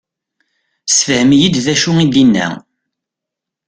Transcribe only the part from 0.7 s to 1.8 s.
Sefhem-iyi-d d